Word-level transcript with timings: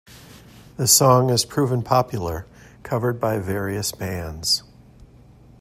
This 0.77 0.91
song 0.91 1.29
has 1.29 1.45
proven 1.45 1.83
popular, 1.83 2.47
covered 2.81 3.19
by 3.19 3.37
various 3.37 3.91
bands. 3.91 4.63